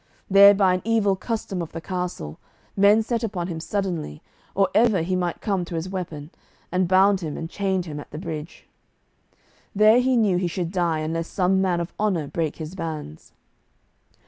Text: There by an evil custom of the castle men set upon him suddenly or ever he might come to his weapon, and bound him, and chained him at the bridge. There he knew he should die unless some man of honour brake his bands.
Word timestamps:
There 0.31 0.55
by 0.55 0.73
an 0.73 0.81
evil 0.83 1.15
custom 1.15 1.61
of 1.61 1.73
the 1.73 1.79
castle 1.79 2.39
men 2.75 3.03
set 3.03 3.23
upon 3.23 3.49
him 3.49 3.59
suddenly 3.59 4.23
or 4.55 4.67
ever 4.73 5.03
he 5.03 5.15
might 5.15 5.41
come 5.41 5.63
to 5.65 5.75
his 5.75 5.89
weapon, 5.89 6.31
and 6.71 6.87
bound 6.87 7.21
him, 7.21 7.37
and 7.37 7.47
chained 7.47 7.85
him 7.85 7.99
at 7.99 8.09
the 8.09 8.17
bridge. 8.17 8.65
There 9.75 9.99
he 9.99 10.17
knew 10.17 10.37
he 10.37 10.47
should 10.47 10.71
die 10.71 11.01
unless 11.01 11.27
some 11.27 11.61
man 11.61 11.79
of 11.79 11.93
honour 11.99 12.25
brake 12.27 12.55
his 12.55 12.73
bands. 12.73 13.33